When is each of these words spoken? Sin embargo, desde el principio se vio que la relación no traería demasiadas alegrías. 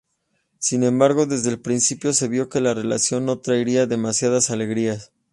Sin 0.57 0.81
embargo, 0.81 1.27
desde 1.27 1.51
el 1.51 1.59
principio 1.61 2.11
se 2.13 2.27
vio 2.27 2.49
que 2.49 2.59
la 2.59 2.73
relación 2.73 3.23
no 3.25 3.37
traería 3.37 3.85
demasiadas 3.85 4.49
alegrías. 4.49 5.11